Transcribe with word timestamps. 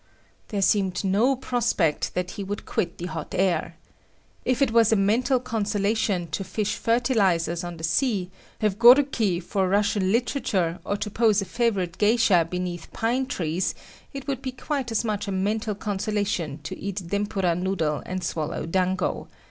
There 0.47 0.63
seemed 0.63 1.03
no 1.05 1.35
prospect 1.35 2.15
that 2.15 2.31
he 2.31 2.43
would 2.43 2.65
quit 2.65 2.97
the 2.97 3.05
hot 3.05 3.35
air. 3.35 3.77
If 4.45 4.59
it 4.59 4.71
was 4.71 4.91
a 4.91 4.95
mental 4.95 5.39
consolation 5.39 6.25
to 6.31 6.43
fish 6.43 6.75
fertilisers 6.75 7.63
on 7.63 7.77
the 7.77 7.83
sea, 7.83 8.31
have 8.61 8.79
goruki 8.79 9.39
for 9.39 9.69
Russian 9.69 10.11
literature, 10.11 10.79
or 10.83 10.97
to 10.97 11.11
pose 11.11 11.39
a 11.43 11.45
favorite 11.45 11.99
geisha 11.99 12.47
beneath 12.49 12.91
pine 12.93 13.27
tree, 13.27 13.61
it 14.11 14.27
would 14.27 14.41
be 14.41 14.53
quite 14.53 14.91
as 14.91 15.03
much 15.05 15.27
a 15.27 15.31
mental 15.31 15.75
consolation 15.75 16.61
to 16.63 16.75
eat 16.79 17.05
dempura 17.07 17.53
noodle 17.53 18.01
and 18.03 18.23
swallow 18.23 18.65
dango. 18.65 19.27